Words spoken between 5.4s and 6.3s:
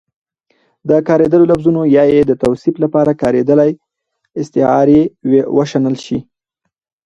وشنل شي